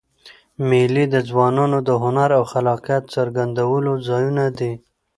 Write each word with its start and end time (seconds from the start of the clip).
مېلې 0.67 1.05
د 1.13 1.15
ځوانانو 1.29 1.77
د 1.87 1.89
هنر 2.03 2.29
او 2.37 2.43
خلاقیت 2.51 3.03
څرګندولو 3.15 3.91
ځایونه 4.07 4.45
دي. 4.59 4.73